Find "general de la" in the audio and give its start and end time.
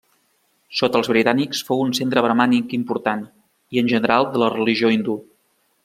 3.95-4.53